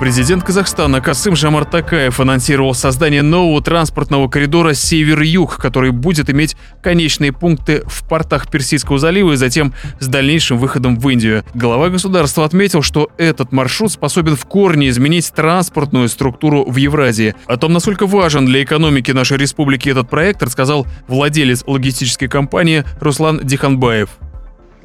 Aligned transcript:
Президент 0.00 0.44
Казахстана 0.44 1.00
Касым 1.00 1.34
Жамартакаев 1.34 2.20
анонсировал 2.20 2.72
создание 2.72 3.22
нового 3.22 3.60
транспортного 3.60 4.28
коридора 4.28 4.72
«Север-Юг», 4.72 5.56
который 5.56 5.90
будет 5.90 6.30
иметь 6.30 6.56
конечные 6.80 7.32
пункты 7.32 7.82
в 7.84 8.06
портах 8.08 8.48
Персидского 8.48 9.00
залива 9.00 9.32
и 9.32 9.36
затем 9.36 9.74
с 9.98 10.06
дальнейшим 10.06 10.56
выходом 10.56 11.00
в 11.00 11.08
Индию. 11.08 11.42
Глава 11.52 11.88
государства 11.88 12.44
отметил, 12.44 12.82
что 12.82 13.10
этот 13.18 13.50
маршрут 13.50 13.90
способен 13.90 14.36
в 14.36 14.44
корне 14.46 14.88
изменить 14.88 15.32
транспортную 15.34 16.08
структуру 16.08 16.64
в 16.64 16.76
Евразии. 16.76 17.34
О 17.46 17.56
том, 17.56 17.72
насколько 17.72 18.06
важен 18.06 18.46
для 18.46 18.62
экономики 18.62 19.10
нашей 19.10 19.36
республики 19.36 19.88
этот 19.88 20.08
проект, 20.08 20.40
рассказал 20.44 20.86
владелец 21.08 21.64
логистической 21.66 22.28
компании 22.28 22.84
Руслан 23.00 23.40
Диханбаев. 23.42 24.10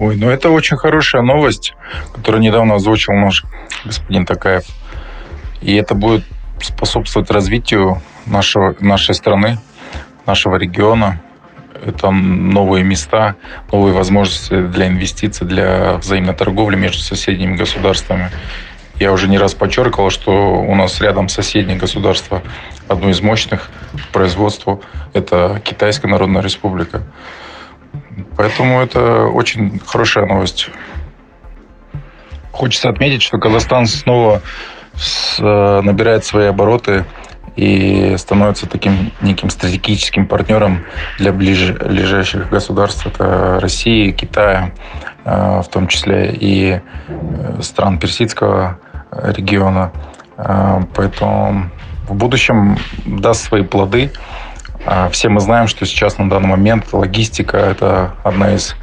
Ой, 0.00 0.16
ну 0.16 0.28
это 0.28 0.50
очень 0.50 0.76
хорошая 0.76 1.22
новость, 1.22 1.74
которую 2.14 2.42
недавно 2.42 2.74
озвучил 2.74 3.14
наш 3.14 3.44
господин 3.84 4.26
Такаев. 4.26 4.64
И 5.60 5.74
это 5.74 5.94
будет 5.94 6.24
способствовать 6.60 7.30
развитию 7.30 8.00
нашего, 8.26 8.74
нашей 8.80 9.14
страны, 9.14 9.58
нашего 10.26 10.56
региона. 10.56 11.20
Это 11.84 12.10
новые 12.10 12.82
места, 12.84 13.36
новые 13.70 13.94
возможности 13.94 14.62
для 14.62 14.88
инвестиций, 14.88 15.46
для 15.46 15.94
взаимной 15.94 16.34
торговли 16.34 16.76
между 16.76 17.00
соседними 17.00 17.56
государствами. 17.56 18.30
Я 18.96 19.12
уже 19.12 19.28
не 19.28 19.38
раз 19.38 19.54
подчеркивал, 19.54 20.10
что 20.10 20.60
у 20.60 20.74
нас 20.74 21.00
рядом 21.00 21.28
соседнее 21.28 21.78
государство, 21.78 22.42
одно 22.88 23.10
из 23.10 23.20
мощных 23.20 23.70
по 23.92 24.18
производству, 24.18 24.82
это 25.12 25.60
Китайская 25.64 26.08
Народная 26.08 26.42
Республика. 26.42 27.02
Поэтому 28.36 28.80
это 28.80 29.26
очень 29.26 29.80
хорошая 29.86 30.26
новость. 30.26 30.70
Хочется 32.50 32.88
отметить, 32.88 33.22
что 33.22 33.38
Казахстан 33.38 33.86
снова 33.86 34.42
Э, 35.38 35.80
набирает 35.82 36.24
свои 36.24 36.46
обороты 36.46 37.04
и 37.56 38.14
становится 38.18 38.68
таким 38.68 39.12
неким 39.20 39.50
стратегическим 39.50 40.26
партнером 40.26 40.84
для 41.18 41.32
ближайших 41.32 42.50
государств. 42.50 43.06
Это 43.06 43.58
России, 43.60 44.10
Китая, 44.10 44.72
э, 45.24 45.62
в 45.64 45.68
том 45.68 45.88
числе 45.88 46.32
и 46.32 46.80
э, 47.08 47.62
стран 47.62 47.98
Персидского 47.98 48.78
региона. 49.10 49.90
Поэтому 50.94 51.70
в 52.06 52.14
будущем 52.14 52.78
даст 53.06 53.42
свои 53.42 53.62
плоды. 53.62 54.12
Все 55.10 55.30
мы 55.30 55.40
знаем, 55.40 55.66
что 55.66 55.86
сейчас 55.86 56.18
на 56.18 56.30
данный 56.30 56.50
момент 56.50 56.92
логистика– 56.92 57.56
это 57.56 58.12
одна 58.22 58.54
из 58.54 58.76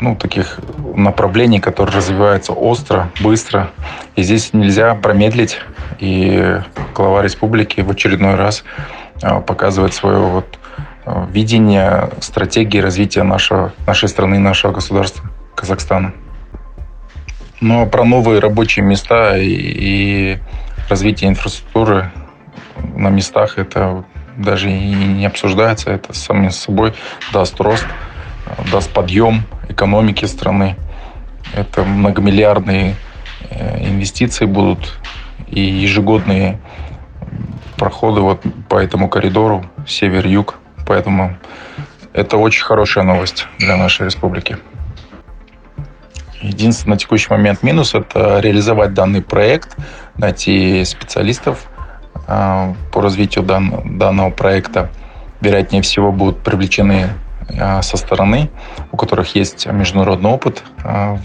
ну, 0.00 0.16
таких 0.16 0.58
направлений, 0.96 1.60
которые 1.60 1.96
развиваются 1.96 2.52
остро, 2.52 3.10
быстро. 3.20 3.70
И 4.16 4.22
здесь 4.22 4.52
нельзя 4.52 4.94
промедлить. 4.94 5.58
И 5.98 6.60
глава 6.94 7.22
республики 7.22 7.80
в 7.80 7.90
очередной 7.90 8.34
раз 8.34 8.64
а, 9.22 9.40
показывает 9.40 9.94
свое 9.94 10.18
вот 10.18 10.58
а, 11.04 11.26
видение 11.30 12.10
стратегии 12.20 12.78
развития 12.78 13.22
нашего, 13.22 13.72
нашей 13.86 14.08
страны, 14.08 14.38
нашего 14.38 14.72
государства 14.72 15.30
Казахстана. 15.54 16.12
Но 17.60 17.86
про 17.86 18.04
новые 18.04 18.40
рабочие 18.40 18.84
места 18.84 19.36
и, 19.36 19.48
и 19.48 20.38
развитие 20.88 21.30
инфраструктуры 21.30 22.10
на 22.96 23.08
местах 23.08 23.58
это 23.58 24.04
даже 24.36 24.70
и 24.70 24.94
не 24.94 25.26
обсуждается. 25.26 25.90
Это 25.90 26.12
сами 26.12 26.48
собой 26.48 26.94
даст 27.32 27.60
рост, 27.60 27.86
даст 28.70 28.90
подъем 28.92 29.42
экономики 29.68 30.24
страны. 30.24 30.76
Это 31.54 31.84
многомиллиардные 31.84 32.94
э, 33.50 33.88
инвестиции 33.88 34.46
будут 34.46 34.98
и 35.48 35.60
ежегодные 35.60 36.58
проходы 37.76 38.20
вот 38.20 38.42
по 38.68 38.76
этому 38.76 39.08
коридору 39.08 39.64
север-юг. 39.86 40.58
Поэтому 40.86 41.36
это 42.12 42.36
очень 42.36 42.62
хорошая 42.62 43.04
новость 43.04 43.46
для 43.58 43.76
нашей 43.76 44.06
республики. 44.06 44.58
Единственный 46.40 46.94
на 46.94 46.98
текущий 46.98 47.28
момент 47.30 47.62
минус– 47.62 47.94
это 47.94 48.40
реализовать 48.40 48.94
данный 48.94 49.22
проект, 49.22 49.76
найти 50.16 50.84
специалистов 50.84 51.68
э, 52.26 52.74
по 52.92 53.00
развитию 53.00 53.44
дан, 53.44 53.98
данного 53.98 54.30
проекта. 54.30 54.90
Вероятнее 55.40 55.82
всего 55.82 56.12
будут 56.12 56.42
привлечены 56.42 57.10
со 57.56 57.96
стороны, 57.96 58.50
у 58.90 58.96
которых 58.96 59.34
есть 59.34 59.66
международный 59.66 60.30
опыт. 60.30 60.62
А, 60.84 61.18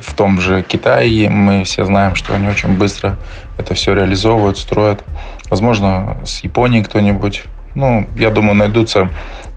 в 0.00 0.14
том 0.14 0.40
же 0.40 0.62
Китае 0.62 1.28
мы 1.28 1.64
все 1.64 1.84
знаем, 1.84 2.14
что 2.14 2.34
они 2.34 2.48
очень 2.48 2.76
быстро 2.76 3.18
это 3.58 3.74
все 3.74 3.94
реализовывают, 3.94 4.58
строят. 4.58 5.04
Возможно, 5.50 6.16
с 6.24 6.40
Японией 6.42 6.84
кто-нибудь. 6.84 7.44
Ну, 7.74 8.06
я 8.16 8.30
думаю, 8.30 8.54
найдутся 8.54 9.08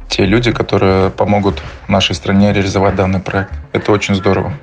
те 0.08 0.26
люди, 0.26 0.52
которые 0.52 1.10
помогут 1.10 1.62
нашей 1.88 2.16
стране 2.16 2.54
реализовать 2.54 2.96
данный 2.96 3.20
проект. 3.20 3.54
Это 3.74 3.92
очень 3.92 4.16
здорово. 4.16 4.54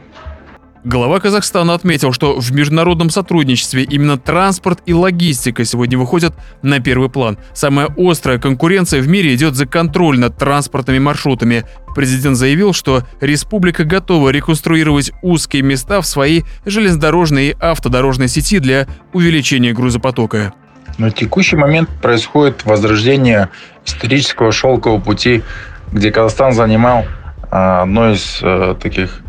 Глава 0.85 1.21
Казахстана 1.21 1.75
отметил, 1.75 2.13
что 2.13 2.41
в 2.41 2.51
международном 2.51 3.09
сотрудничестве 3.09 3.85
именно 3.85 4.19
транспорт 4.19 4.81
и 4.85 4.93
логистика 4.93 5.65
сегодня 5.65 5.97
выходят 5.97 6.35
на 6.63 6.81
первый 6.81 7.09
план. 7.09 7.39
Самая 7.53 7.89
острая 7.97 8.39
конкуренция 8.39 9.01
в 9.01 9.07
мире 9.07 9.33
идет 9.37 9.55
за 9.55 9.67
контроль 9.67 10.19
над 10.19 10.37
транспортными 10.37 10.99
маршрутами. 10.99 11.65
Президент 11.95 12.37
заявил, 12.37 12.73
что 12.73 13.05
республика 13.21 13.85
готова 13.85 14.31
реконструировать 14.31 15.13
узкие 15.23 15.63
места 15.63 16.01
в 16.01 16.07
своей 16.07 16.43
железнодорожной 16.67 17.51
и 17.51 17.57
автодорожной 17.61 18.27
сети 18.27 18.59
для 18.59 18.89
увеличения 19.13 19.73
грузопотока. 19.73 20.53
На 20.99 21.13
текущий 21.13 21.55
момент 21.55 21.91
происходит 22.03 22.65
возрождение 22.65 23.51
исторического 23.87 24.51
шелкового 24.51 25.01
пути, 25.01 25.45
где 25.93 26.11
Казахстан 26.11 26.53
занимал 26.53 27.05
а, 27.53 27.83
одно 27.83 28.11
из 28.11 28.41
э, 28.43 28.75
таких 28.81 29.21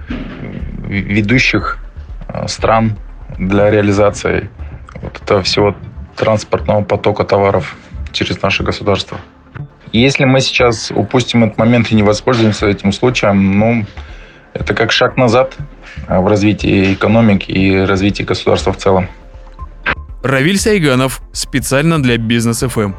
ведущих 0.88 1.77
э, 2.27 2.47
стран 2.47 2.97
для 3.38 3.69
реализации 3.69 4.49
вот 5.01 5.19
этого 5.21 5.41
всего 5.41 5.75
транспортного 6.16 6.83
потока 6.83 7.23
товаров 7.23 7.75
через 8.11 8.41
наше 8.41 8.63
государство. 8.63 9.17
если 9.91 10.25
мы 10.25 10.41
сейчас 10.41 10.91
упустим 10.91 11.44
этот 11.44 11.57
момент 11.57 11.91
и 11.91 11.95
не 11.95 12.03
воспользуемся 12.03 12.67
этим 12.67 12.91
случаем, 12.91 13.59
ну, 13.59 13.85
это 14.53 14.73
как 14.73 14.91
шаг 14.91 15.17
назад 15.17 15.55
э, 16.07 16.19
в 16.19 16.27
развитии 16.27 16.94
экономики 16.94 17.51
и 17.51 17.77
развитии 17.77 18.23
государства 18.23 18.71
в 18.73 18.77
целом. 18.77 19.07
Равиль 20.23 20.57
Сайганов 20.57 21.21
специально 21.33 22.01
для 22.01 22.17
Бизнес 22.17 22.61
ФМ. 22.61 22.94